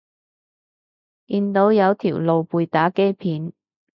[1.27, 3.53] 見到有條露背打機片